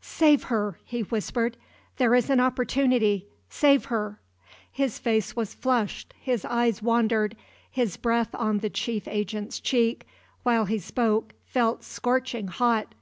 [0.00, 1.56] "Save her," he whispered;
[1.98, 4.18] "there is an opportunity save her!"
[4.72, 7.36] His face was flushed his eyes wandered
[7.70, 10.04] his breath on the chief agent's cheek,
[10.42, 12.92] while he spoke, felt scorching hot.